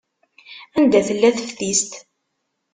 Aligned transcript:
Anda 0.77 0.99
tella 1.07 1.29
teftist? 1.37 1.91